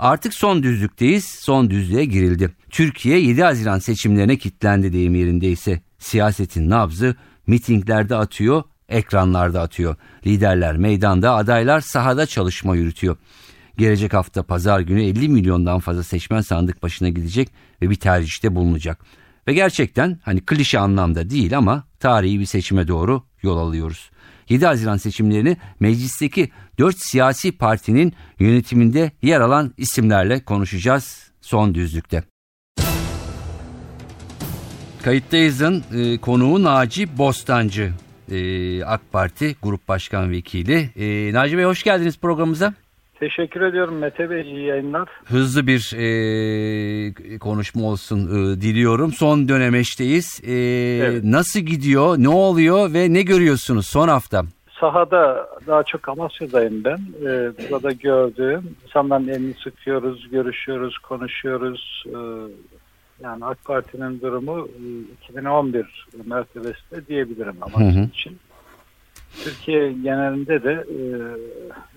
[0.00, 2.50] Artık son düzlükteyiz, son düzlüğe girildi.
[2.70, 5.80] Türkiye 7 Haziran seçimlerine kilitlendi deyim yerindeyse.
[5.98, 7.14] Siyasetin nabzı
[7.46, 9.96] mitinglerde atıyor, ekranlarda atıyor.
[10.26, 13.16] Liderler meydanda, adaylar sahada çalışma yürütüyor.
[13.78, 17.48] Gelecek hafta pazar günü 50 milyondan fazla seçmen sandık başına gidecek
[17.82, 19.00] ve bir tercihte bulunacak.
[19.48, 24.10] Ve gerçekten hani klişe anlamda değil ama tarihi bir seçime doğru yol alıyoruz.
[24.50, 32.22] 7 Haziran seçimlerini meclisteki 4 siyasi partinin yönetiminde yer alan isimlerle konuşacağız son düzlükte.
[35.02, 37.92] Kayıttayız'ın e, konuğu Naci Bostancı,
[38.30, 40.90] e, AK Parti Grup Başkan Vekili.
[40.96, 42.74] E, Naci Bey hoş geldiniz programımıza.
[43.20, 44.40] Teşekkür ediyorum Mete Bey.
[44.40, 45.08] iyi yayınlar.
[45.24, 49.12] Hızlı bir e, konuşma olsun e, diliyorum.
[49.12, 50.40] Son dönemeçteyiz.
[50.44, 51.24] E, evet.
[51.24, 54.42] Nasıl gidiyor, ne oluyor ve ne görüyorsunuz son hafta?
[54.80, 56.98] Sahada daha çok Amasya'dayım ben.
[57.26, 62.04] Ee, burada gördüğüm insanların elini sıkıyoruz, görüşüyoruz, konuşuyoruz.
[62.06, 62.18] Ee,
[63.22, 64.68] yani AK Parti'nin durumu
[65.22, 68.38] 2011 mertebesinde diyebilirim Amasya için.
[69.44, 71.00] Türkiye genelinde de e,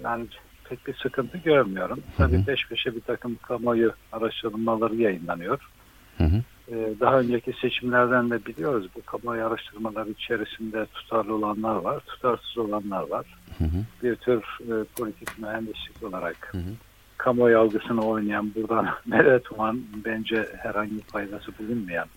[0.03, 0.25] yani
[0.73, 1.99] pek bir sıkıntı görmüyorum.
[2.17, 2.45] Tabii hı hı.
[2.45, 5.69] peş peşe bir takım kamuoyu araştırmaları yayınlanıyor.
[6.17, 6.41] Hı hı.
[6.71, 13.07] Ee, daha önceki seçimlerden de biliyoruz bu kamuoyu araştırmaları içerisinde tutarlı olanlar var, tutarsız olanlar
[13.09, 13.25] var.
[13.57, 13.77] Hı hı.
[14.03, 16.71] Bir tür e, politik mühendislik olarak hı hı.
[17.17, 22.07] kamuoyu algısını oynayan buradan medet uman bence herhangi faydası bulunmayan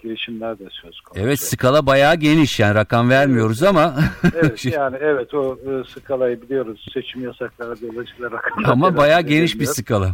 [0.00, 1.26] girişimler de söz konusu.
[1.26, 3.94] Evet skala bayağı geniş yani rakam vermiyoruz ama.
[4.34, 8.64] evet yani evet o e, skalayı biliyoruz seçim yasakları dolayısıyla rakam.
[8.64, 10.12] Ama bayağı geniş bir skala.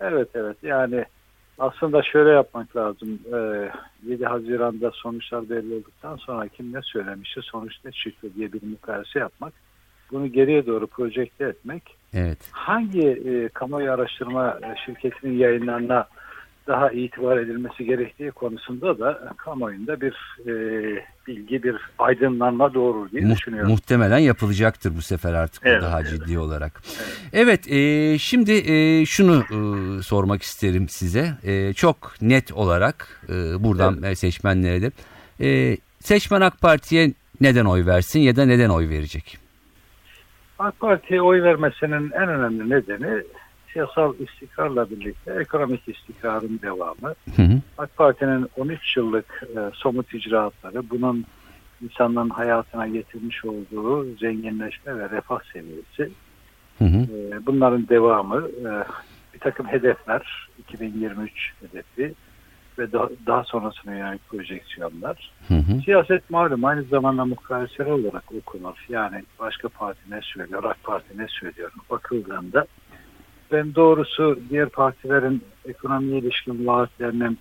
[0.00, 1.04] Evet evet yani
[1.58, 3.18] aslında şöyle yapmak lazım.
[3.34, 3.70] E,
[4.06, 9.18] 7 Haziran'da sonuçlar belli olduktan sonra kim ne söylemişti sonuç ne çıktı diye bir mukayese
[9.18, 9.52] yapmak.
[10.12, 11.82] Bunu geriye doğru projekte etmek.
[12.14, 12.38] Evet.
[12.52, 16.06] Hangi e, kamuoyu araştırma şirketinin yayınlarına
[16.68, 20.14] daha itibar edilmesi gerektiği konusunda da kamuoyunda bir
[20.46, 20.52] e,
[21.26, 23.70] bilgi, bir aydınlanma doğurur diye Muht- düşünüyorum.
[23.70, 26.10] Muhtemelen yapılacaktır bu sefer artık evet, daha evet.
[26.10, 26.82] ciddi olarak.
[27.32, 31.32] Evet, evet e, şimdi e, şunu e, sormak isterim size.
[31.44, 34.18] E, çok net olarak e, buradan evet.
[34.18, 34.90] seçmenlere de.
[35.40, 39.38] E, seçmen AK Parti'ye neden oy versin ya da neden oy verecek?
[40.58, 43.22] AK Parti'ye oy vermesinin en önemli nedeni
[43.72, 47.14] siyasal istikrarla birlikte ekonomik istikrarın devamı.
[47.36, 47.60] Hı hı.
[47.78, 51.24] AK Parti'nin 13 yıllık e, somut icraatları bunun
[51.82, 56.10] insanların hayatına getirmiş olduğu zenginleşme ve refah seviyesi.
[56.78, 56.98] Hı hı.
[56.98, 58.70] E, bunların devamı e,
[59.34, 62.14] bir takım hedefler 2023 hedefi
[62.78, 65.32] ve daha, daha sonrasına yönelik projeksiyonlar.
[65.48, 65.80] Hı hı.
[65.84, 68.86] Siyaset malum aynı zamanda mukayeseli olarak okunur.
[68.88, 72.66] Yani başka parti ne söylüyor, AK Parti ne söylüyor bakıldığında
[73.52, 77.38] ben doğrusu diğer partilerin ekonomiye ilişkin vaatlerinin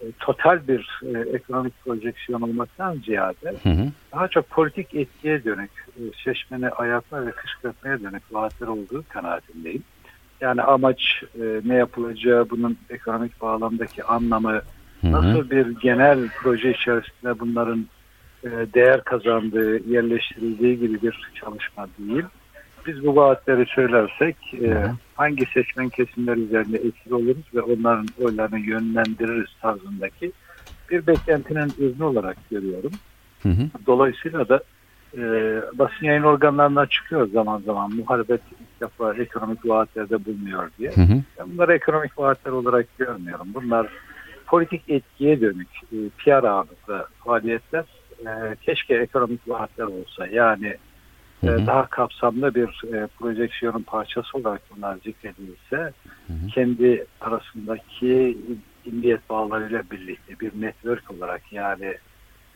[0.00, 3.88] e, total bir e, ekonomik projeksiyon olmaktan ziyade hı hı.
[4.12, 9.82] daha çok politik etkiye dönük, e, seçmeni ayakla ve kışkırtmaya dönük vaatler olduğu kanaatindeyim.
[10.40, 14.52] Yani amaç e, ne yapılacağı, bunun ekonomik bağlamdaki anlamı,
[15.00, 15.12] hı hı.
[15.12, 17.86] nasıl bir genel proje içerisinde bunların
[18.44, 22.24] e, değer kazandığı, yerleştirildiği gibi bir çalışma değil
[22.86, 29.50] biz bu vaatleri söylersek e, hangi seçmen kesimler üzerinde etkili oluruz ve onların oylarını yönlendiririz
[29.62, 30.32] tarzındaki
[30.90, 32.92] bir beklentinin ürünü olarak görüyorum.
[33.42, 33.68] Hı hı.
[33.86, 34.60] Dolayısıyla da
[35.16, 35.20] e,
[35.78, 38.40] basın yayın organlarına çıkıyor zaman zaman muhalefet
[38.80, 40.90] defa ekonomik vaatlerde bulunuyor diye.
[40.90, 41.22] Hı hı.
[41.38, 43.46] Ben bunları ekonomik vaatler olarak görmüyorum.
[43.54, 43.86] Bunlar
[44.46, 47.84] politik etkiye dönük e, PR ağırlıklı faaliyetler.
[48.20, 50.26] E, keşke ekonomik vaatler olsa.
[50.26, 50.76] Yani
[51.40, 51.66] Hı hı.
[51.66, 55.92] daha kapsamlı bir e, projeksiyonun parçası olarak bunlar hı
[56.28, 56.46] hı.
[56.54, 58.38] kendi arasındaki
[58.86, 61.94] milliyet bağlarıyla birlikte bir network olarak yani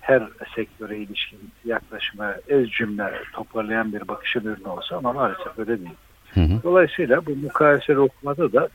[0.01, 0.23] her
[0.55, 5.97] sektöre ilişkin yaklaşımı ez cümle toparlayan bir bakışın ürünü olsa ama maalesef öyle değil.
[6.35, 6.63] Hı hı.
[6.63, 8.69] Dolayısıyla bu mukayeseli okumada da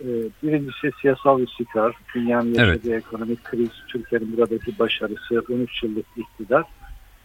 [0.00, 0.06] e,
[0.42, 3.04] birincisi siyasal istikrar, dünyanın yaşadığı evet.
[3.06, 6.64] ekonomik kriz, Türkiye'nin buradaki başarısı, 13 yıllık iktidar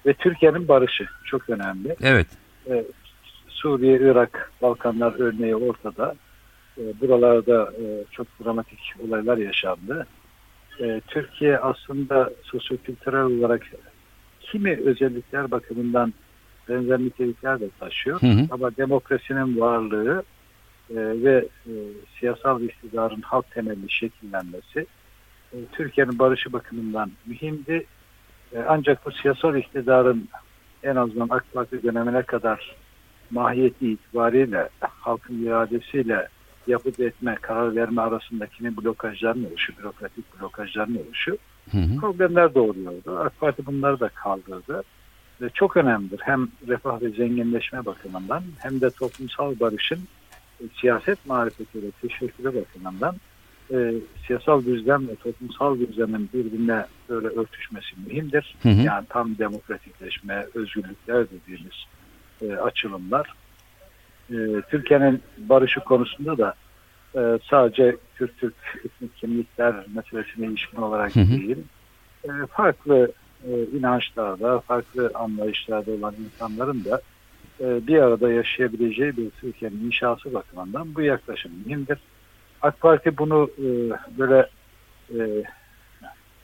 [0.06, 1.96] ve Türkiye'nin barışı çok önemli.
[2.02, 2.28] Evet.
[2.70, 2.86] Ee,
[3.48, 6.16] Suriye, Irak, Balkanlar örneği ortada.
[6.78, 10.08] E, buralarda e, çok dramatik olaylar yaşandı.
[10.80, 13.62] E, Türkiye aslında sosyokültürel olarak
[14.42, 16.14] kimi özellikler bakımından
[16.70, 18.22] benzer nitelikler de taşıyor.
[18.22, 18.48] Hı hı.
[18.52, 20.24] Ama demokrasinin varlığı
[20.90, 21.72] e, ve e,
[22.20, 24.86] siyasal iktidarın halk temelli şekillenmesi
[25.54, 27.86] e, Türkiye'nin barışı bakımından mühimdi.
[28.56, 30.30] E, ancak bu siyasal iktidarın
[30.84, 32.76] en azından AK Parti dönemine kadar
[33.32, 36.28] mahiyeti itibariyle halkın iradesiyle
[36.68, 41.38] yapıp etme, karar verme arasındakinin blokajların oluşu, bürokratik blokajların oluşu
[41.72, 42.00] Hı hı.
[42.00, 43.20] problemler doğuruyordu.
[43.20, 44.84] AK Parti bunları da kaldırdı.
[45.42, 46.20] Ve çok önemlidir.
[46.24, 50.00] Hem refah ve zenginleşme bakımından hem de toplumsal barışın
[50.62, 53.16] e, siyaset marifetiyle teşekkürü bakımından
[53.74, 53.94] e,
[54.28, 58.56] siyasal düzlem ve toplumsal düzlemin birbirine böyle örtüşmesi mühimdir.
[58.64, 58.82] Hı hı.
[58.82, 61.86] Yani tam demokratikleşme, özgürlükler dediğimiz
[62.42, 63.34] e, açılımlar.
[64.30, 64.36] E,
[64.70, 66.54] Türkiye'nin barışı konusunda da
[67.16, 68.56] e, sadece Kürt-Türk
[68.86, 71.30] etnik kimlikler meselesine ilişkin olarak Hı hı.
[71.30, 71.58] değil,
[72.24, 73.12] e, farklı
[73.48, 77.02] e, inançlarda, farklı anlayışlarda olan insanların da
[77.60, 82.00] e, bir arada yaşayabileceği bir Türkiye'nin inşası bakımından bu yaklaşım mühimdir.
[82.64, 83.68] AK Parti bunu e,
[84.18, 84.50] böyle
[85.10, 85.44] e,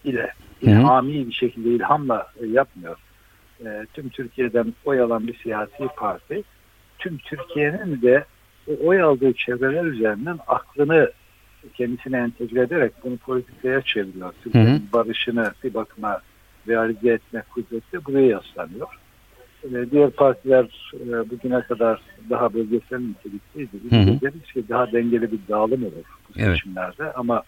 [0.04, 2.98] ile ilhami bir şekilde ilhamla e, yapmıyor.
[3.66, 6.44] E, tüm Türkiye'den oy alan bir siyasi parti
[7.00, 8.26] tüm Türkiye'nin de
[8.68, 11.12] o oy aldığı çevreler üzerinden aklını
[11.74, 14.34] kendisine entegre ederek bunu politikaya çeviriyor.
[14.44, 16.22] Türkiye'nin barışını bir bakıma
[16.68, 18.88] realize etme kudreti buraya yaslanıyor.
[19.64, 23.70] E, diğer partiler e, bugüne kadar daha bölgesel nitelikteydi.
[23.84, 24.08] Biz Hı hı.
[24.08, 26.58] de deriz ki daha dengeli bir dağılım olur bu Evet.
[26.58, 27.44] seçimlerde ama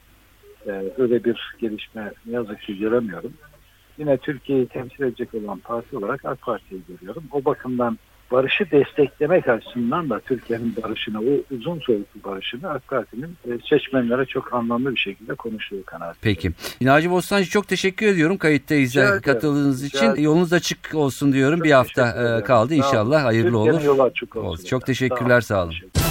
[0.67, 3.33] e, öyle bir gelişme ne yazık ki göremiyorum.
[3.97, 7.23] Yine Türkiye'yi temsil edecek olan parti olarak AK Parti'yi görüyorum.
[7.31, 7.99] O bakımdan
[8.31, 14.53] barışı desteklemek açısından da Türkiye'nin barışını, o uzun soluklu barışını AK Parti'nin e, seçmenlere çok
[14.53, 16.15] anlamlı bir şekilde konuştuğu kanaat.
[16.21, 16.51] Peki.
[16.81, 20.07] Naci Bostancı çok teşekkür ediyorum kayıttayız katıldığınız Rica için.
[20.07, 20.23] ederim.
[20.23, 21.57] Yolunuz açık olsun diyorum.
[21.57, 23.85] Çok bir hafta e, kaldı inşallah hayırlı Türkiye'nin olur.
[23.85, 24.47] yolu açık olsun.
[24.47, 24.65] Olsun.
[24.65, 25.69] Çok teşekkürler, sağ olun.
[25.69, 26.01] Teşekkür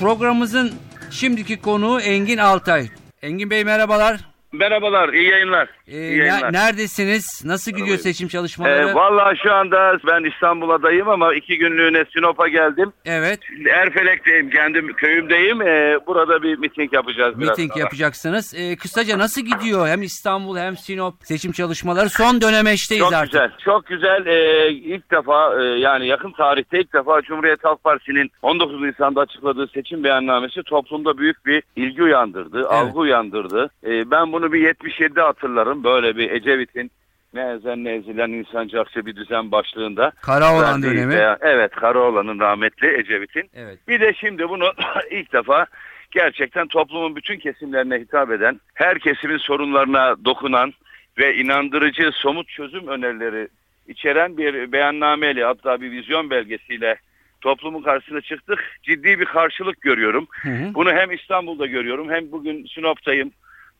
[0.00, 0.72] Programımızın
[1.10, 2.88] şimdiki konuğu Engin Altay.
[3.22, 4.20] Engin Bey merhabalar.
[4.52, 5.68] Merhabalar, iyi yayınlar.
[5.88, 7.42] Ee, ne- neredesiniz?
[7.44, 8.88] Nasıl gidiyor seçim çalışmaları?
[8.88, 12.92] Ee, Valla şu anda ben İstanbul'dayım ama iki günlüğüne Sinop'a geldim.
[13.04, 13.40] evet.
[13.74, 15.62] Erfelek'teyim, kendim köyümdeyim.
[15.62, 17.80] Ee, burada bir miting yapacağız biraz Miting sonra.
[17.84, 18.54] yapacaksınız.
[18.56, 19.88] Ee, kısaca nasıl gidiyor?
[19.88, 23.32] Hem İstanbul hem Sinop seçim çalışmaları son dönemeçteyiz Çok artık.
[23.32, 24.26] güzel, çok güzel.
[24.26, 29.66] Ee, ilk defa e, yani yakın tarihte ilk defa Cumhuriyet Halk Partisi'nin 19 Nisan'da açıkladığı
[29.68, 33.70] seçim beyannamesi toplumda büyük bir ilgi uyandırdı, algı uyandırdı.
[33.86, 35.71] Ee, ben bunu bir 77'de hatırlarım.
[35.84, 36.90] Böyle bir Ecevit'in
[37.34, 40.10] ne ezen ne ezilen insancakça bir düzen başlığında.
[40.22, 41.14] Karaoğlan dönemi.
[41.14, 43.50] beyan- Evet, Karaoğlan'ın rahmetli Ecevit'in.
[43.54, 43.78] Evet.
[43.88, 44.72] Bir de şimdi bunu
[45.10, 45.66] ilk defa
[46.10, 50.72] gerçekten toplumun bütün kesimlerine hitap eden, her kesimin sorunlarına dokunan
[51.18, 53.48] ve inandırıcı somut çözüm önerileri
[53.88, 56.96] içeren bir beyannameyle hatta bir vizyon belgesiyle
[57.40, 58.58] toplumun karşısına çıktık.
[58.82, 60.26] Ciddi bir karşılık görüyorum.
[60.42, 60.74] Hı hı.
[60.74, 63.32] Bunu hem İstanbul'da görüyorum hem bugün Sinop'tayım.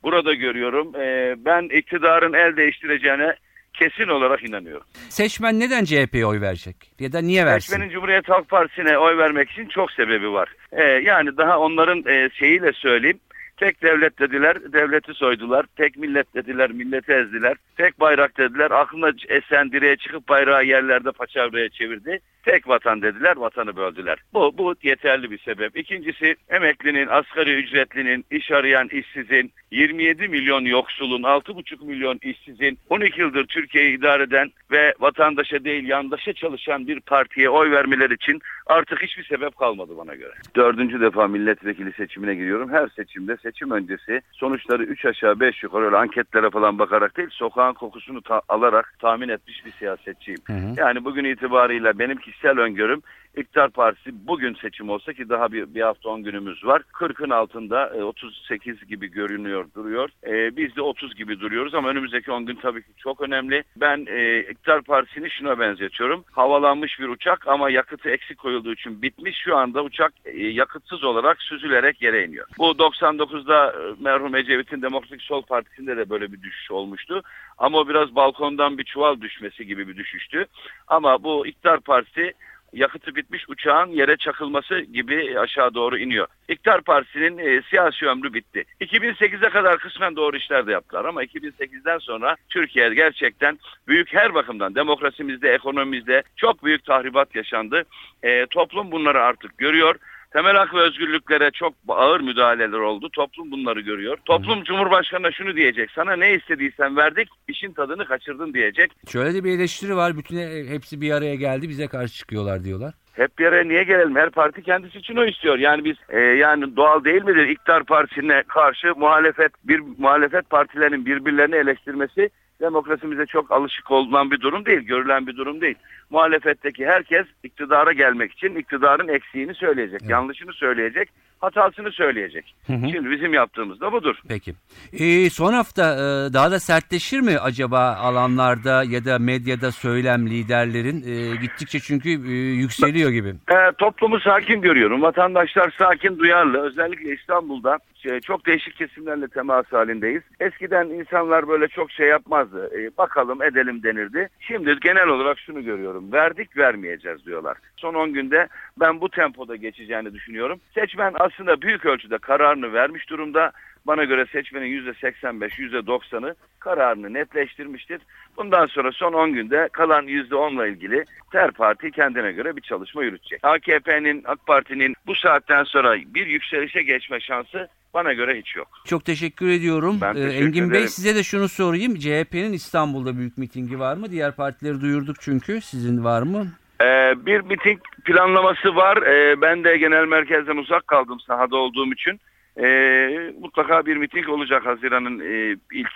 [0.03, 0.95] Burada görüyorum.
[0.95, 3.35] Ee, ben iktidarın el değiştireceğine
[3.73, 4.87] kesin olarak inanıyorum.
[5.09, 6.75] Seçmen neden CHP'ye oy verecek?
[6.99, 7.73] Ya da niye versin?
[7.73, 10.49] Seçmenin Cumhuriyet Halk Partisi'ne oy vermek için çok sebebi var.
[10.71, 13.19] Ee, yani daha onların e, şeyiyle söyleyeyim.
[13.63, 15.65] Tek devlet dediler, devleti soydular.
[15.75, 17.57] Tek millet dediler, milleti ezdiler.
[17.77, 22.19] Tek bayrak dediler, aklına esen direğe çıkıp bayrağı yerlerde paçavraya çevirdi.
[22.43, 24.17] Tek vatan dediler, vatanı böldüler.
[24.33, 25.77] Bu, bu yeterli bir sebep.
[25.77, 33.45] İkincisi emeklinin, asgari ücretlinin, iş arayan işsizin, 27 milyon yoksulun, 6,5 milyon işsizin, 12 yıldır
[33.45, 39.23] Türkiye'yi idare eden ve vatandaşa değil yandaşa çalışan bir partiye oy vermeler için artık hiçbir
[39.23, 40.33] sebep kalmadı bana göre.
[40.55, 42.69] Dördüncü defa milletvekili seçimine giriyorum.
[42.69, 47.73] Her seçimde seçim öncesi sonuçları 3 aşağı 5 yukarı öyle anketlere falan bakarak değil sokağın
[47.73, 50.39] kokusunu ta- alarak tahmin etmiş bir siyasetçiyim.
[50.47, 50.73] Hı hı.
[50.77, 53.01] Yani bugün itibarıyla benim kişisel öngörüm
[53.35, 56.81] İktidar Partisi bugün seçim olsa ki daha bir, bir hafta 10 günümüz var.
[56.93, 60.09] 40'ın altında e, 38 gibi görünüyor duruyor.
[60.27, 63.63] E, biz de 30 gibi duruyoruz ama önümüzdeki 10 gün tabii ki çok önemli.
[63.75, 66.23] Ben e, İktidar Partisi'ni şuna benzetiyorum.
[66.31, 69.37] Havalanmış bir uçak ama yakıtı eksik koyulduğu için bitmiş.
[69.45, 72.47] Şu anda uçak e, yakıtsız olarak süzülerek yere iniyor.
[72.57, 77.21] Bu 99'da e, merhum Ecevit'in Demokratik Sol Partisi'nde de böyle bir düşüş olmuştu.
[77.57, 80.45] Ama o biraz balkondan bir çuval düşmesi gibi bir düşüştü.
[80.87, 82.33] Ama bu İktidar Partisi
[82.73, 86.27] yakıtı bitmiş uçağın yere çakılması gibi aşağı doğru iniyor.
[86.49, 88.63] İktidar Partisi'nin e, siyasi ömrü bitti.
[88.81, 94.75] 2008'e kadar kısmen doğru işler de yaptılar ama 2008'den sonra Türkiye gerçekten büyük her bakımdan
[94.75, 97.83] demokrasimizde, ekonomimizde çok büyük tahribat yaşandı.
[98.23, 99.95] E, toplum bunları artık görüyor.
[100.33, 103.09] Temel hak ve özgürlüklere çok ağır müdahaleler oldu.
[103.09, 104.17] Toplum bunları görüyor.
[104.25, 105.91] Toplum Cumhurbaşkanı'na şunu diyecek.
[105.91, 108.91] Sana ne istediysen verdik, işin tadını kaçırdın diyecek.
[109.11, 110.17] Şöyle de bir eleştiri var.
[110.17, 110.37] Bütün
[110.67, 112.93] hepsi bir araya geldi bize karşı çıkıyorlar diyorlar.
[113.13, 114.15] Hep bir araya niye gelelim?
[114.15, 115.59] Her parti kendisi için o istiyor.
[115.59, 121.55] Yani biz e, yani doğal değil midir iktidar partisine karşı muhalefet bir muhalefet partilerinin birbirlerini
[121.55, 122.29] eleştirmesi
[122.63, 125.75] demokrasimize çok alışık olunan bir durum değil, görülen bir durum değil.
[126.09, 130.11] Muhalefetteki herkes iktidara gelmek için iktidarın eksiğini söyleyecek, evet.
[130.11, 131.09] yanlışını söyleyecek,
[131.43, 132.55] hatasını söyleyecek.
[132.67, 132.89] Hı hı.
[132.91, 134.15] Şimdi bizim yaptığımız da budur.
[134.27, 134.53] Peki.
[134.93, 141.03] Ee, son hafta e, daha da sertleşir mi acaba alanlarda ya da medyada söylem liderlerin
[141.07, 142.31] e, gittikçe çünkü e,
[142.63, 143.29] yükseliyor gibi?
[143.29, 145.01] E, toplumu sakin görüyorum.
[145.01, 146.61] Vatandaşlar sakin, duyarlı.
[146.61, 150.21] Özellikle İstanbul'da e, çok değişik kesimlerle temas halindeyiz.
[150.39, 152.52] Eskiden insanlar böyle çok şey yapmazdı.
[152.59, 154.29] E, bakalım edelim denirdi.
[154.39, 156.11] Şimdi genel olarak şunu görüyorum.
[156.13, 157.57] Verdik vermeyeceğiz diyorlar.
[157.77, 158.47] Son 10 günde
[158.79, 160.59] ben bu tempoda geçeceğini düşünüyorum.
[160.73, 163.51] Seçmen aslında büyük ölçüde kararını vermiş durumda.
[163.87, 168.01] Bana göre seçmenin %85, %90'ı kararını netleştirmiştir.
[168.37, 173.39] Bundan sonra son 10 günde kalan %10'la ilgili her parti kendine göre bir çalışma yürütecek.
[173.43, 178.67] AKP'nin, AK Parti'nin bu saatten sonra bir yükselişe geçme şansı bana göre hiç yok.
[178.85, 179.97] Çok teşekkür ediyorum.
[180.01, 180.73] Ben ee, teşekkür Engin ederim.
[180.73, 181.95] Bey size de şunu sorayım.
[181.95, 184.11] CHP'nin İstanbul'da büyük mitingi var mı?
[184.11, 185.61] Diğer partileri duyurduk çünkü.
[185.61, 186.47] Sizin var mı?
[186.81, 186.85] Ee,
[187.25, 188.97] bir miting planlaması var.
[188.97, 192.19] Ee, ben de genel merkezden uzak kaldım sahada olduğum için.
[192.57, 195.91] Ee, mutlaka bir miting olacak Haziran'ın e, ilk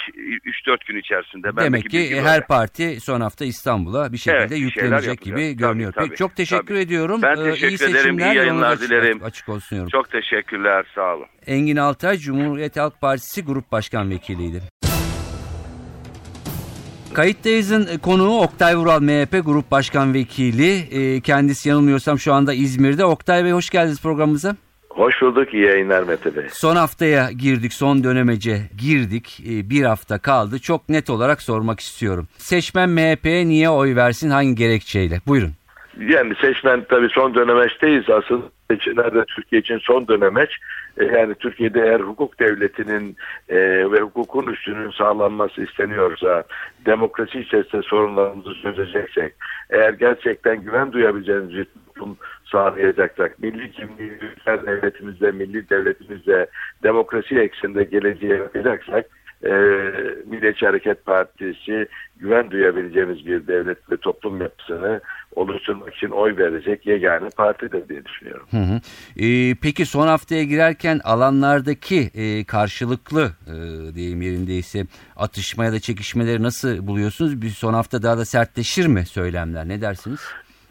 [0.68, 1.56] 3-4 gün içerisinde.
[1.58, 2.48] Demek ki her var.
[2.48, 5.94] parti son hafta İstanbul'a bir şekilde evet, yüklenecek gibi tabii, görünüyor.
[5.94, 6.80] Tabii, Peki, çok teşekkür tabii.
[6.80, 7.22] ediyorum.
[7.22, 8.20] Ben ee, teşekkür iyi ederim.
[8.20, 9.24] İyi yayınlar açık, dilerim.
[9.24, 9.90] Açık olsun diyorum.
[9.90, 10.86] Çok teşekkürler.
[10.96, 11.26] Sağ olun.
[11.48, 14.62] Engin Altay Cumhuriyet Halk Partisi Grup Başkan Vekiliydi.
[17.14, 20.78] Kayıttayız'ın konuğu Oktay Vural MHP Grup Başkan Vekili.
[20.92, 23.06] Ee, kendisi yanılmıyorsam şu anda İzmir'de.
[23.06, 24.56] Oktay Bey hoş geldiniz programımıza.
[24.98, 25.54] Hoş bulduk.
[25.54, 26.46] İyi yayınlar Mete Bey.
[26.51, 27.74] Son haftaya girdik.
[27.74, 29.39] Son dönemece girdik.
[29.39, 30.60] Ee, bir hafta kaldı.
[30.60, 32.27] Çok net olarak sormak istiyorum.
[32.38, 34.30] Seçmen MHP'ye niye oy versin?
[34.30, 35.22] Hangi gerekçeyle?
[35.27, 35.51] Buyurun.
[36.00, 38.10] Yani seçmen tabii son dönemeçteyiz.
[38.10, 40.50] Asıl seçimlerde Türkiye için son dönemeç.
[40.98, 43.16] E, yani Türkiye'de eğer hukuk devletinin
[43.50, 43.58] e,
[43.92, 46.44] ve hukukun üstünün sağlanması isteniyorsa,
[46.86, 49.34] demokrasi içerisinde sorunlarımızı çözeceksek,
[49.70, 51.68] eğer gerçekten güven duyabileceğimiz bir
[52.48, 56.48] toplum sağlayacaksak, milli kimliği, devletimizde, milli devletimizde,
[56.84, 59.06] demokrasi ekseninde geleceğe yapacaksak,
[59.44, 59.51] e,
[60.25, 61.88] Milliyetçi Hareket Partisi
[62.20, 65.01] güven duyabileceğimiz bir devlet ve toplum yapısını
[65.36, 68.48] oluşturmak için oy verecek yegane partidir diye düşünüyorum.
[68.51, 68.82] Hı hı.
[69.24, 73.54] Ee, peki son haftaya girerken alanlardaki e, karşılıklı e,
[73.96, 74.86] diyeyim yerindeyse
[75.16, 77.42] atışma ya da çekişmeleri nasıl buluyorsunuz?
[77.42, 79.68] Bir son hafta daha da sertleşir mi söylemler?
[79.68, 80.20] Ne dersiniz?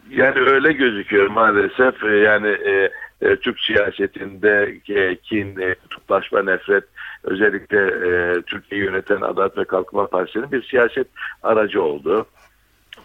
[0.09, 2.03] Yani öyle gözüküyor maalesef.
[2.03, 2.89] E, yani e,
[3.21, 6.83] e, Türk siyasetinde e, kin, e, kutuplaşma, nefret
[7.23, 11.07] özellikle e, Türkiye'yi yöneten Adalet ve Kalkınma Partisi'nin bir siyaset
[11.43, 12.25] aracı oldu.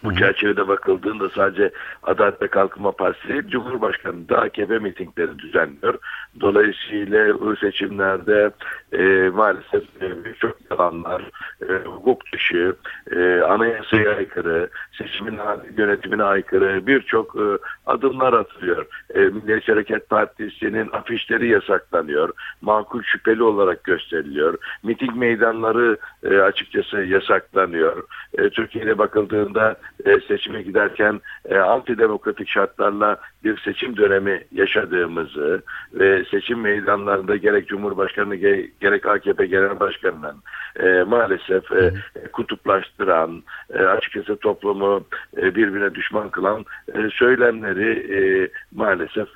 [0.03, 1.71] Bu çerçevede bakıldığında sadece
[2.03, 5.97] Adalet ve Kalkınma Partisi Cumhurbaşkanı da AKP mitingleri düzenliyor.
[6.41, 8.51] Dolayısıyla bu seçimlerde
[8.91, 11.21] e, maalesef e, birçok yalanlar,
[11.69, 12.75] e, hukuk dışı,
[13.11, 15.39] e, anayasaya aykırı, seçimin
[15.77, 17.45] yönetimine aykırı birçok e,
[17.85, 18.85] adımlar atılıyor.
[19.13, 22.29] E, Milliyetçi Hareket Partisi'nin afişleri yasaklanıyor.
[22.61, 24.57] Makul şüpheli olarak gösteriliyor.
[24.83, 28.03] Miting meydanları e, açıkçası yasaklanıyor.
[28.37, 29.75] E, Türkiye'de bakıldığında
[30.05, 35.61] e, seçime giderken e, antidemokratik şartlarla bir seçim dönemi yaşadığımızı
[35.93, 38.35] ve seçim meydanlarında gerek Cumhurbaşkanı
[38.81, 40.35] gerek AKP Genel Başkanı'nın
[40.79, 41.91] e, maalesef e,
[42.33, 45.05] kutuplaştıran, açıkçası toplumu
[45.37, 46.65] birbirine düşman kılan
[47.11, 49.27] söylemleri maalesef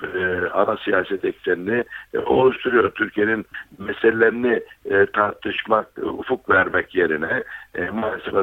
[0.52, 1.84] ana siyaset eksenini
[2.26, 2.90] oluşturuyor.
[2.90, 3.46] Türkiye'nin
[3.78, 4.62] meselelerini
[5.12, 7.42] tartışmak, ufuk vermek yerine
[7.92, 8.34] maalesef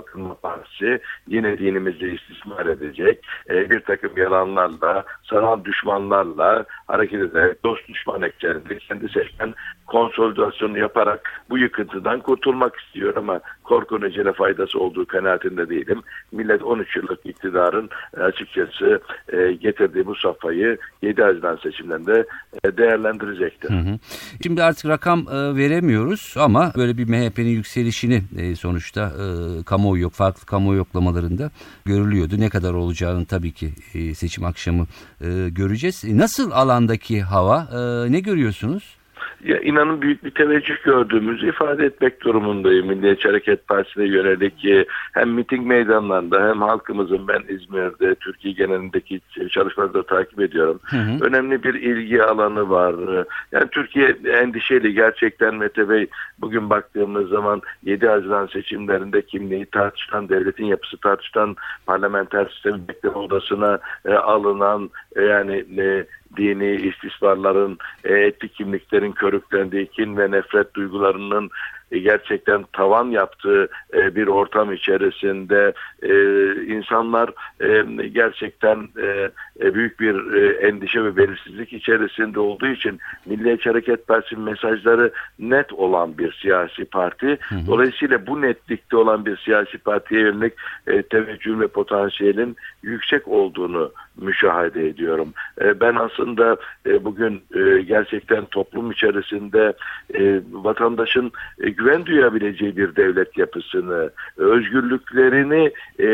[0.00, 3.24] Kalkınma Partisi yine dinimizi istismar edecek.
[3.50, 9.54] E, bir takım yalanlarla, sanal düşmanlarla hareket ederek dost düşman ekseninde kendi seçmen
[9.86, 16.02] konsolidasyonu yaparak bu yıkıntıdan kurtulmak istiyor ama korku necele faydası olduğu kanaatinde değilim.
[16.32, 19.00] Millet 13 yıllık iktidarın e, açıkçası
[19.32, 22.26] e, getirdiği bu safhayı 7 Haziran seçimlerinde
[22.64, 23.70] e, değerlendirecektir.
[23.70, 23.98] Hı hı.
[24.42, 28.22] Şimdi artık rakam veremiyoruz ama böyle bir MHP'nin yükselişini
[28.56, 29.12] sonuçta
[29.66, 31.50] kamuoyu yok, farklı kamuoyu yoklamalarında
[31.84, 32.34] görülüyordu.
[32.38, 33.70] Ne kadar olacağını tabii ki
[34.14, 34.86] seçim akşamı
[35.50, 36.04] göreceğiz.
[36.04, 37.68] Nasıl alandaki hava?
[38.08, 39.00] Ne görüyorsunuz?
[39.44, 42.86] ya inanın büyük bir teveccüh gördüğümüzü ifade etmek durumundayım.
[42.86, 49.20] Milliyetçi Hareket Partisi'ne yönelik e, hem miting meydanlarında hem halkımızın ben İzmir'de Türkiye genelindeki
[49.50, 50.80] çalışmaları da takip ediyorum.
[50.82, 51.24] Hı hı.
[51.24, 52.94] Önemli bir ilgi alanı var.
[53.52, 56.06] Yani Türkiye endişeli gerçekten Mete Bey
[56.38, 61.56] bugün baktığımız zaman 7 Haziran seçimlerinde kimliği tartışılan, devletin yapısı tartışılan
[61.86, 66.06] parlamenter sistemi bekleme odasına e, alınan e, yani e,
[66.36, 71.50] dini istismarların, e, etnik kimliklerin körüklendiği kin ve nefret duygularının
[71.98, 76.14] gerçekten tavan yaptığı e, bir ortam içerisinde e,
[76.64, 77.30] insanlar
[78.12, 78.88] gerçekten
[79.60, 80.32] büyük bir
[80.62, 87.38] endişe ve belirsizlik içerisinde olduğu için Milliyetçi Hareket Partisi mesajları net olan bir siyasi parti.
[87.66, 90.52] Dolayısıyla bu netlikte olan bir siyasi partiye yönelik
[91.10, 95.32] teveccüh ve potansiyelin yüksek olduğunu müşahede ediyorum.
[95.80, 96.56] Ben aslında
[97.00, 97.42] bugün
[97.86, 99.72] gerçekten toplum içerisinde
[100.52, 101.32] vatandaşın
[101.80, 106.08] güven duyabileceği bir devlet yapısını, özgürlüklerini e,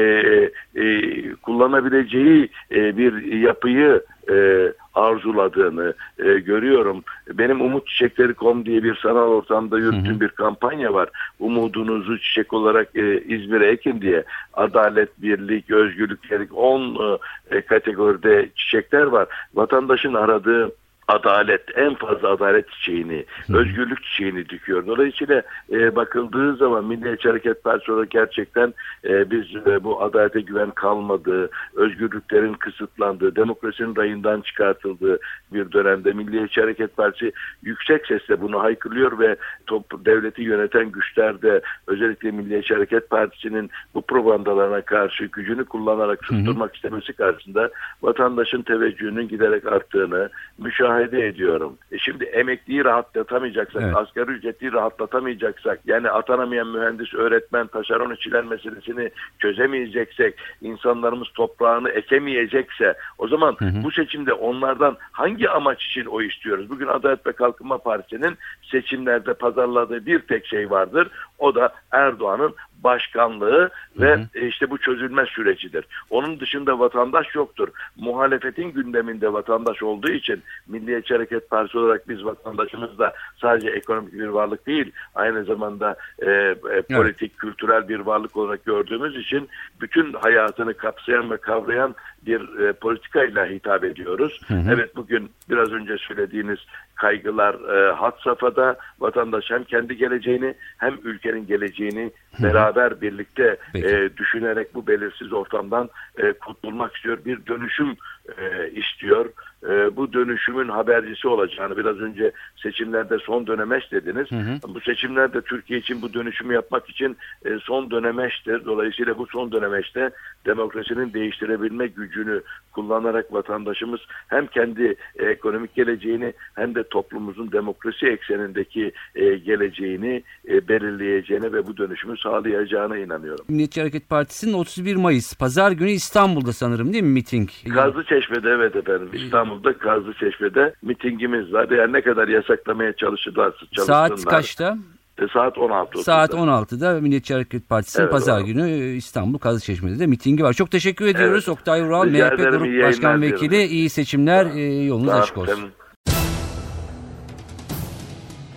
[0.82, 7.04] e, kullanabileceği e, bir yapıyı e, arzuladığını e, görüyorum.
[7.32, 11.08] Benim Umut Çiçekleri.com diye bir sanal ortamda yürüttüğüm bir kampanya var.
[11.38, 14.24] Umudunuzu çiçek olarak e, İzmir'e ekin diye.
[14.54, 16.20] Adalet, birlik, özgürlük,
[16.54, 17.18] 10
[17.50, 19.28] e, kategoride çiçekler var.
[19.54, 20.72] Vatandaşın aradığı
[21.08, 23.58] adalet, en fazla adalet çiçeğini, Hı.
[23.58, 24.86] özgürlük çiçeğini dikiyor.
[24.86, 30.70] Dolayısıyla e, bakıldığı zaman Milliyetçi Hareket Partisi olarak gerçekten e, biz e, bu adalete güven
[30.70, 35.18] kalmadığı, özgürlüklerin kısıtlandığı, demokrasinin rayından çıkartıldığı
[35.52, 37.32] bir dönemde Milliyetçi Hareket Partisi
[37.62, 39.36] yüksek sesle bunu haykırıyor ve
[39.66, 46.76] top, devleti yöneten güçler de özellikle Milliyetçi Hareket Partisi'nin bu propagandalarına karşı gücünü kullanarak susturmak
[46.76, 47.70] istemesi karşısında
[48.02, 51.78] vatandaşın teveccühünün giderek arttığını müşahede müşahede ediyorum.
[51.92, 53.96] E şimdi emekliyi rahatlatamayacaksak, evet.
[53.96, 63.28] asgari ücreti rahatlatamayacaksak, yani atanamayan mühendis, öğretmen, taşeron işçiler meselesini çözemeyeceksek, insanlarımız toprağını ekemeyecekse, o
[63.28, 63.84] zaman hı hı.
[63.84, 66.70] bu seçimde onlardan hangi amaç için o istiyoruz?
[66.70, 71.08] Bugün Adalet ve Kalkınma Partisi'nin seçimlerde pazarladığı bir tek şey vardır.
[71.38, 74.26] O da Erdoğan'ın başkanlığı ve hı hı.
[74.34, 75.84] E, işte bu çözülme sürecidir.
[76.10, 77.68] Onun dışında vatandaş yoktur.
[77.96, 84.26] Muhalefetin gündeminde vatandaş olduğu için Milliyetçi Hareket Partisi olarak biz vatandaşımız da sadece ekonomik bir
[84.26, 87.36] varlık değil, aynı zamanda e, e, politik, evet.
[87.36, 89.48] kültürel bir varlık olarak gördüğümüz için
[89.80, 91.94] bütün hayatını kapsayan ve kavrayan
[92.26, 94.40] bir e, politikayla hitap ediyoruz.
[94.48, 94.70] Hı hı.
[94.74, 96.58] Evet bugün biraz önce söylediğiniz
[96.94, 102.42] kaygılar e, hat safhada vatandaş hem kendi geleceğini hem ülkenin geleceğini hı hı.
[102.42, 107.18] beraber birlikte e, düşünerek bu belirsiz ortamdan e, kurtulmak istiyor.
[107.24, 107.96] Bir dönüşüm
[108.38, 109.26] e, istiyor.
[109.68, 114.30] E, bu dönüşümün habercisi olacağını biraz önce seçimlerde son dönemeç dediniz.
[114.30, 114.74] Hı hı.
[114.74, 118.64] Bu seçimlerde Türkiye için bu dönüşümü yapmak için e, son dönemeçtir.
[118.64, 120.10] Dolayısıyla bu son dönemeçte
[120.46, 129.36] demokrasinin değiştirebilme gücünü kullanarak vatandaşımız hem kendi ekonomik geleceğini hem de toplumumuzun demokrasi eksenindeki e,
[129.36, 133.44] geleceğini e, belirleyeceğine ve bu dönüşümü sağlayacağına inanıyorum.
[133.48, 137.50] Milliyetçi Hareket Partisi'nin 31 Mayıs Pazar günü İstanbul'da sanırım değil mi miting?
[137.74, 139.08] Kazlı Çeşme'de evet efendim.
[139.12, 141.70] İstanbul'da Kazlı Çeşme'de mitingimiz var.
[141.70, 143.52] Yani ne kadar yasaklamaya çalışsınlar.
[143.76, 144.76] Saat kaçta?
[145.18, 146.02] E, saat 16.
[146.02, 150.52] Saat 16'da Milliyetçi Hareket Partisi'nin evet, pazar günü e, İstanbul Kazıçeşme'de de mitingi var.
[150.52, 151.44] Çok teşekkür ediyoruz.
[151.48, 151.58] Evet.
[151.58, 153.50] Oktay Ural, MHP Grup Başkan Vekili.
[153.50, 153.70] Diyorum.
[153.70, 154.46] İyi seçimler.
[154.46, 155.70] E, yolunuz Sağ açık olsun.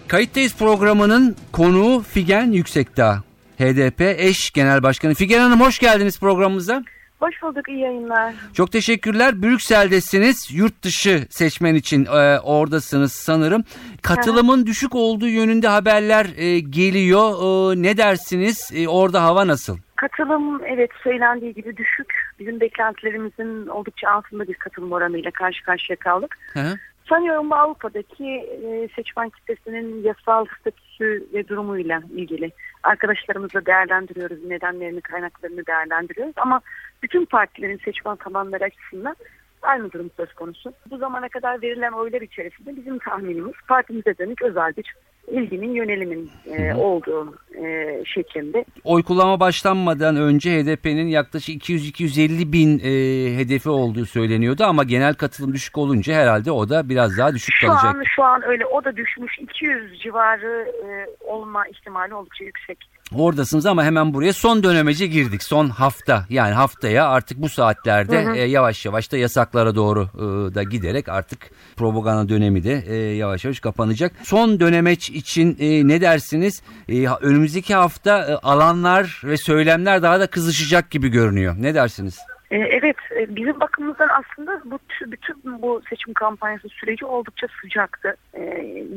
[0.08, 3.24] Kayıttayız programının konuğu Figen Yüksekdağ.
[3.60, 5.14] HDP eş genel başkanı.
[5.14, 6.84] Figen Hanım hoş geldiniz programımıza.
[7.20, 8.34] Hoş bulduk, iyi yayınlar.
[8.54, 9.42] Çok teşekkürler.
[9.42, 10.50] Brüksel'desiniz.
[10.54, 13.64] Yurt dışı seçmen için e, oradasınız sanırım.
[14.02, 17.30] Katılımın düşük olduğu yönünde haberler e, geliyor.
[17.32, 18.72] E, ne dersiniz?
[18.76, 19.78] E, orada hava nasıl?
[19.96, 22.14] Katılım evet söylendiği gibi düşük.
[22.40, 26.38] Bizim beklentilerimizin oldukça altında bir katılım oranıyla karşı karşıya kaldık.
[26.54, 26.80] Hı
[27.10, 32.52] Sanıyorum Avrupa'daki e, seçmen kitlesinin yasal statüsü ve durumuyla ilgili
[32.84, 36.34] arkadaşlarımızla değerlendiriyoruz, nedenlerini, kaynaklarını değerlendiriyoruz.
[36.38, 36.62] Ama
[37.04, 39.16] bütün partilerin seçmen tabanları açısından
[39.62, 40.74] aynı durum söz konusu.
[40.92, 44.96] Bu zamana kadar verilen oylar içerisinde bizim tahminimiz partimize dönük özel bir
[45.32, 48.66] ilginin yönelimin e, olduğu e, şeklinde.
[48.84, 52.92] Oy kullanma başlanmadan önce HDP'nin yaklaşık 200-250 bin e,
[53.38, 57.68] hedefi olduğu söyleniyordu ama genel katılım düşük olunca herhalde o da biraz daha düşük şu
[57.68, 57.96] kalacak.
[57.96, 62.78] An, şu an öyle o da düşmüş 200 civarı e, olma ihtimali oldukça yüksek.
[63.16, 65.44] Oradasınız ama hemen buraya son dönemece girdik.
[65.44, 68.36] Son hafta yani haftaya artık bu saatlerde hı hı.
[68.36, 71.40] E, yavaş yavaş da yasaklara doğru e, da giderek artık
[71.78, 74.12] propaganda dönemi de e, yavaş yavaş kapanacak.
[74.24, 76.64] Son dönemeç için e, ne dersiniz?
[76.90, 81.56] E, önümüzdeki hafta e, alanlar ve söylemler daha da kızışacak gibi görünüyor.
[81.60, 82.20] Ne dersiniz?
[82.52, 88.16] E, evet, e, bizim bakımımızdan aslında bu bütün bu seçim kampanyası süreci oldukça sıcaktı.
[88.38, 88.42] E,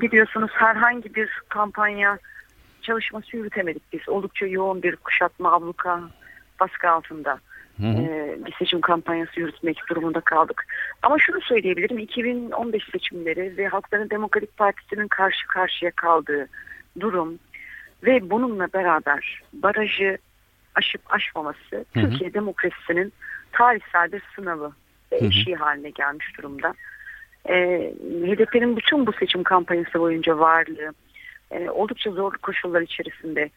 [0.00, 2.18] biliyorsunuz herhangi bir kampanya
[2.82, 4.08] çalışması yürütemedik biz.
[4.08, 6.00] Oldukça yoğun bir kuşatma abluka
[6.60, 7.38] baskı altında
[7.80, 8.44] hı hı.
[8.46, 10.66] bir seçim kampanyası yürütmek durumunda kaldık.
[11.02, 16.48] Ama şunu söyleyebilirim 2015 seçimleri ve Halkların Demokratik Partisi'nin karşı karşıya kaldığı
[17.00, 17.38] durum
[18.02, 20.18] ve bununla beraber barajı
[20.74, 22.10] aşıp aşmaması hı hı.
[22.10, 23.12] Türkiye demokrasisinin
[23.52, 24.72] tarihsel bir sınavı
[25.12, 26.74] ve eşiği haline gelmiş durumda.
[27.48, 27.54] E,
[28.02, 30.92] HDP'nin bütün bu seçim kampanyası boyunca varlığı
[31.52, 33.50] e, oldukça zor koşullar içerisinde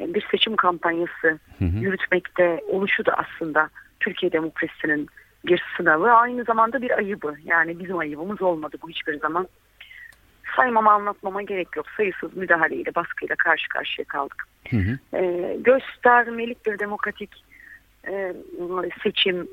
[0.00, 1.78] e, bir seçim kampanyası hı hı.
[1.78, 5.08] yürütmekte oluşu da aslında Türkiye demokrasisinin
[5.46, 7.34] bir sınavı aynı zamanda bir ayıbı.
[7.44, 9.48] Yani bizim ayıbımız olmadı bu hiçbir zaman.
[10.56, 11.86] Saymama anlatmama gerek yok.
[11.96, 14.44] Sayısız müdahaleyle baskıyla karşı karşıya kaldık.
[14.70, 15.16] Hı hı.
[15.16, 17.44] E, göstermelik bir demokratik
[18.08, 18.34] e,
[19.02, 19.48] seçim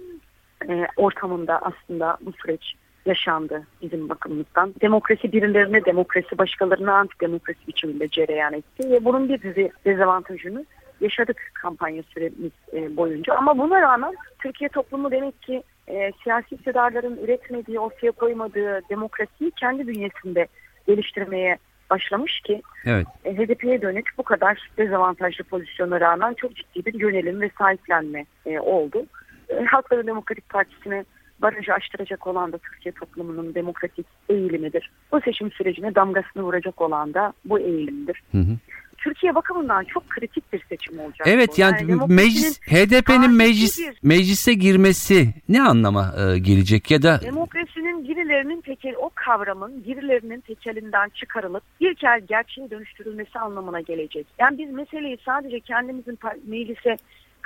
[0.70, 2.76] e, ortamında aslında bu süreç
[3.08, 4.74] yaşandı bizim bakımımızdan.
[4.82, 10.66] Demokrasi birilerine demokrasi başkalarına antidemokrasi biçiminde cereyan etti ve bunun bir dizi dezavantajını
[11.02, 13.34] yaşadık kampanya süremiz e, boyunca.
[13.34, 19.88] Ama buna rağmen Türkiye toplumu demek ki e, siyasi iktidarların üretmediği, ortaya koymadığı demokrasiyi kendi
[19.88, 20.48] bünyesinde
[20.88, 21.58] geliştirmeye
[21.90, 23.08] başlamış ki evet.
[23.26, 28.60] e, HDP'ye dönük bu kadar dezavantajlı pozisyona rağmen çok ciddi bir yönelim ve sahiplenme e,
[28.60, 29.06] oldu.
[29.50, 31.06] E, Halkların Demokratik Partisi'ne
[31.42, 34.92] barajı aştıracak olan da Türkiye toplumunun demokratik eğilimidir.
[35.12, 38.24] Bu seçim sürecine damgasını vuracak olan da bu eğilimdir.
[38.32, 38.58] Hı hı.
[38.98, 41.28] Türkiye bakımından çok kritik bir seçim olacak.
[41.28, 41.62] Evet bu.
[41.62, 48.08] yani, yani meclis HDP'nin meclis bir, meclise girmesi ne anlama e, gelecek ya da demokrasinin
[48.08, 54.28] birilerinin tekel o kavramın birilerinin tekelinden çıkarılıp bir kez gerçeğe dönüştürülmesi anlamına gelecek.
[54.40, 56.98] Yani biz meseleyi sadece kendimizin meclise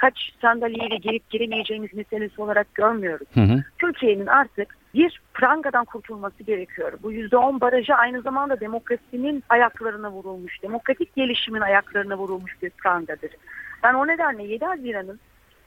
[0.01, 3.27] kaç sandalyeyle girip giremeyeceğimiz meselesi olarak görmüyoruz.
[3.77, 6.93] Türkiye'nin artık bir prangadan kurtulması gerekiyor.
[7.03, 13.31] Bu yüzde on barajı aynı zamanda demokrasinin ayaklarına vurulmuş, demokratik gelişimin ayaklarına vurulmuş bir prangadır.
[13.83, 15.19] Ben o nedenle 7 Haziran'ın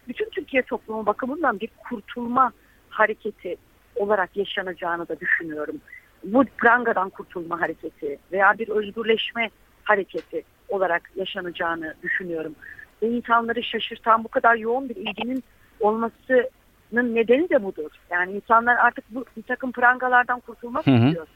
[0.09, 2.53] bütün Türkiye toplumu bakımından bir kurtulma
[2.88, 3.57] hareketi
[3.97, 5.77] olarak yaşanacağını da düşünüyorum.
[6.25, 9.51] Bu prangadan kurtulma hareketi veya bir özgürleşme
[9.85, 12.55] hareketi olarak yaşanacağını düşünüyorum
[13.03, 15.45] ve insanları şaşırtan bu kadar yoğun bir ilginin
[15.81, 17.91] olmasının nedeni de budur.
[18.11, 21.07] Yani insanlar artık bu bir takım prangalardan kurtulmak hı hı.
[21.07, 21.27] istiyor.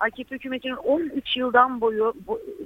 [0.00, 2.14] AKP hükümetinin 13 yıldan boyu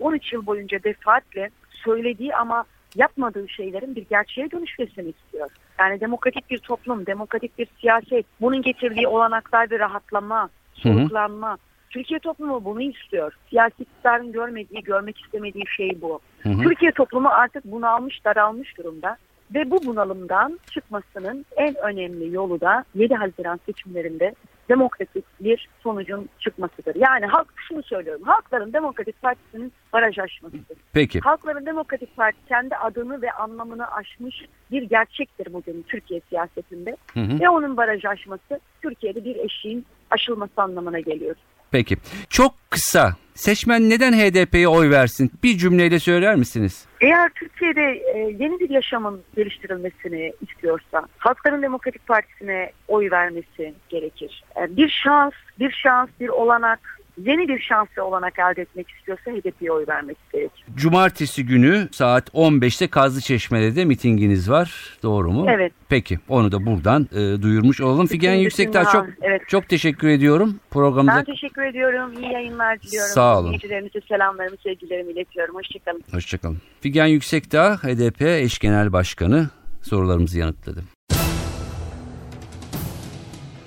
[0.01, 2.65] 13 yıl boyunca defaatle söylediği ama
[2.97, 5.51] yapmadığı şeylerin bir gerçeğe dönüşmesini istiyor.
[5.79, 11.59] Yani demokratik bir toplum, demokratik bir siyaset, bunun getirdiği olanaklar ve rahatlama, soluklanma,
[11.91, 13.33] Türkiye toplumu bunu istiyor.
[13.51, 16.21] Siyasi iktidarın görmediği, görmek istemediği şey bu.
[16.43, 16.63] Hı hı.
[16.63, 19.17] Türkiye toplumu artık bunalmış, daralmış durumda.
[19.55, 24.35] Ve bu bunalımdan çıkmasının en önemli yolu da 7 Haziran seçimlerinde
[24.69, 26.95] demokratik bir sonucun çıkmasıdır.
[26.95, 28.23] Yani halk şunu söylüyorum.
[28.25, 30.77] Halkların Demokratik Partisi'nin baraj aşmasıdır.
[30.93, 31.21] Peki.
[31.21, 36.97] Halkların Demokratik Parti kendi adını ve anlamını aşmış bir gerçektir bugün Türkiye siyasetinde.
[37.15, 37.41] Hı hı.
[37.41, 41.37] Ve onun baraj aşması Türkiye'de bir eşiğin aşılması anlamına geliyor.
[41.73, 41.97] Peki.
[42.31, 43.17] Çok kısa.
[43.35, 45.31] Seçmen neden HDP'ye oy versin?
[45.43, 46.87] Bir cümleyle söyler misiniz?
[47.01, 47.83] Eğer Türkiye'de
[48.15, 54.45] e, yeni bir yaşamın geliştirilmesini istiyorsa Halkların Demokratik Partisi'ne oy vermesi gerekir.
[54.57, 59.73] E, bir şans, bir şans, bir olanak yeni bir şanslı olanak elde etmek istiyorsa HDP'ye
[59.73, 60.65] oy vermek gerekir.
[60.75, 64.99] Cumartesi günü saat 15'te Kazlıçeşme'de de mitinginiz var.
[65.03, 65.47] Doğru mu?
[65.49, 65.73] Evet.
[65.89, 68.07] Peki onu da buradan e, duyurmuş olalım.
[68.07, 69.43] Figen Yüksekdağ çok evet.
[69.49, 71.19] çok teşekkür ediyorum programımıza.
[71.19, 72.13] Ben teşekkür ediyorum.
[72.23, 73.11] İyi yayınlar diliyorum.
[73.15, 73.47] Sağ olun.
[73.47, 75.55] İzleyicilerimize selamlarımı, sevgilerimi iletiyorum.
[75.55, 76.03] Hoşçakalın.
[76.13, 76.59] Hoşçakalın.
[76.81, 79.49] Figen Yüksekdağ HDP eş genel başkanı
[79.83, 80.85] sorularımızı yanıtladı.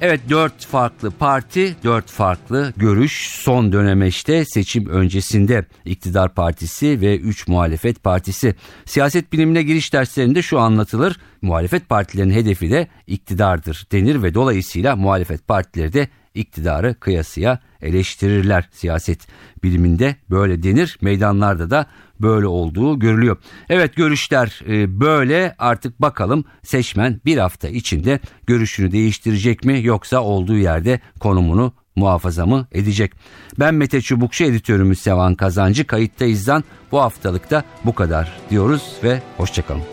[0.01, 7.47] Evet dört farklı parti, dört farklı görüş son dönemeçte seçim öncesinde iktidar partisi ve üç
[7.47, 8.55] muhalefet partisi.
[8.85, 11.19] Siyaset bilimine giriş derslerinde şu anlatılır.
[11.41, 19.27] Muhalefet partilerin hedefi de iktidardır denir ve dolayısıyla muhalefet partileri de iktidarı kıyasıya eleştirirler siyaset
[19.63, 21.85] biliminde böyle denir meydanlarda da
[22.19, 23.37] böyle olduğu görülüyor.
[23.69, 30.57] Evet görüşler e, böyle artık bakalım seçmen bir hafta içinde görüşünü değiştirecek mi yoksa olduğu
[30.57, 33.11] yerde konumunu muhafaza mı edecek?
[33.59, 39.83] Ben Mete Çubukçu editörümüz Sevan Kazancı kayıttayızdan bu haftalıkta bu kadar diyoruz ve hoşçakalın.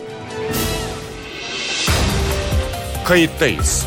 [3.05, 3.87] Kayıttayız.